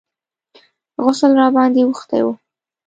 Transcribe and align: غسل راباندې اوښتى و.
غسل 1.03 1.31
راباندې 1.39 1.81
اوښتى 1.85 2.19
و. 2.23 2.27